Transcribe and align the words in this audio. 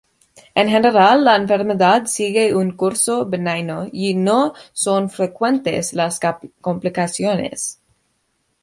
En 0.59 0.67
general 0.71 1.21
la 1.25 1.35
enfermedad 1.35 2.07
sigue 2.07 2.55
un 2.55 2.71
curso 2.75 3.27
benigno 3.27 3.87
y 3.91 4.15
no 4.15 4.55
son 4.73 5.11
frecuentes 5.11 5.93
las 5.93 6.19
complicaciones. 6.59 7.79